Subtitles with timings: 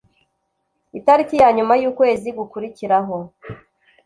[0.99, 3.17] itariki ya nyuma y ukwezi gukurikiraho